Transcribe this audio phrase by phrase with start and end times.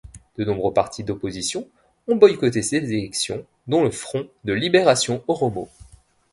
[0.35, 1.67] De nombreux partis d'opposition
[2.07, 5.69] ont boycotté ces élections, dont le Front de libération Oromo.